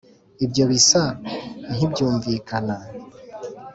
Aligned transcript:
ibyo 0.45 0.63
bisa 0.71 1.03
nkibyumvikana 1.73 2.77